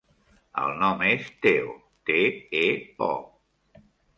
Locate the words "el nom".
0.61-1.03